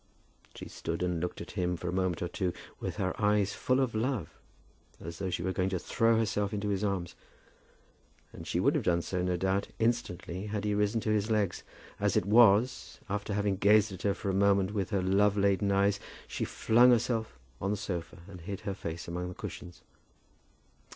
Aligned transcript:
She 0.55 0.67
stood 0.67 1.03
and 1.03 1.19
looked 1.21 1.41
at 1.41 1.51
him 1.51 1.77
for 1.77 1.87
a 1.87 1.93
moment 1.93 2.23
or 2.23 2.27
two, 2.27 2.53
with 2.79 2.95
her 2.95 3.13
eyes 3.21 3.53
full 3.53 3.79
of 3.79 3.93
love, 3.93 4.33
as 4.99 5.19
though 5.19 5.29
she 5.29 5.43
were 5.43 5.51
going 5.53 5.69
to 5.69 5.77
throw 5.77 6.17
herself 6.17 6.55
into 6.55 6.69
his 6.69 6.83
arms. 6.83 7.13
And 8.33 8.47
she 8.47 8.59
would 8.59 8.73
have 8.73 8.83
done 8.85 9.03
so, 9.03 9.21
no 9.21 9.37
doubt, 9.37 9.67
instantly, 9.77 10.47
had 10.47 10.63
he 10.65 10.73
risen 10.73 11.01
to 11.01 11.11
his 11.11 11.29
legs. 11.29 11.61
As 11.99 12.17
it 12.17 12.25
was, 12.25 12.99
after 13.09 13.33
having 13.35 13.57
gazed 13.57 13.91
at 13.91 14.01
him 14.01 14.15
for 14.15 14.31
the 14.31 14.39
moment 14.39 14.73
with 14.73 14.89
her 14.89 15.03
love 15.03 15.37
laden 15.37 15.71
eyes, 15.71 15.99
she 16.27 16.45
flung 16.45 16.89
herself 16.89 17.37
on 17.61 17.69
the 17.69 17.77
sofa, 17.77 18.23
and 18.27 18.41
hid 18.41 18.61
her 18.61 18.73
face 18.73 19.07
among 19.07 19.29
the 19.29 19.35
cushions. 19.35 19.83